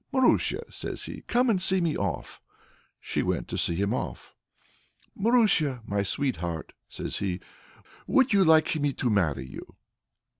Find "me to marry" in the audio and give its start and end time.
8.79-9.45